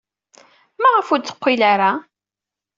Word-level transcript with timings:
Maɣef 0.81 1.07
ur 1.13 1.19
d-teqqil 1.21 1.61
ara? 1.73 1.91